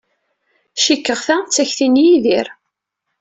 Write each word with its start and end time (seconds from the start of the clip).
Cikkeɣ 0.83 1.19
ta 1.27 1.37
d 1.41 1.49
takti 1.55 1.87
n 1.89 1.95
diri. 2.23 2.53